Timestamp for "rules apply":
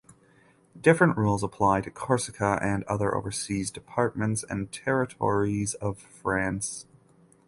1.15-1.81